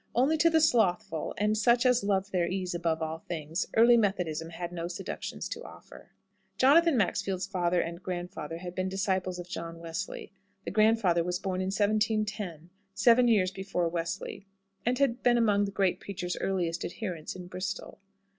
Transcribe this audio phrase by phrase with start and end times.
[0.15, 4.49] Only to the slothful, and such as loved their ease above all things, early Methodism
[4.49, 6.09] had no seductions to offer.
[6.57, 10.33] Jonathan Maxfield's father and grandfather had been disciples of John Wesley.
[10.65, 14.47] The grandfather was born in 1710, seven years before Wesley,
[14.87, 17.99] and had been among the great preacher's earliest adherents in Bristol.